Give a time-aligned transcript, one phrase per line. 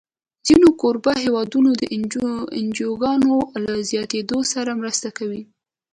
[0.47, 1.83] ځینې کوربه هېوادونه د
[2.59, 5.41] انجوګانو له زیاتېدو سره مرسته کوي.